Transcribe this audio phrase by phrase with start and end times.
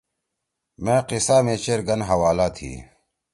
[0.83, 2.71] مے قصّہ می چیر گن حوالہ تھی